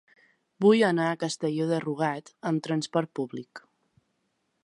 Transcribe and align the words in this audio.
Vull 0.65 0.79
anar 0.87 1.09
a 1.09 1.19
Castelló 1.23 1.67
de 1.73 1.81
Rugat 1.83 2.33
amb 2.53 2.65
transport 2.69 3.13
públic. 3.21 3.63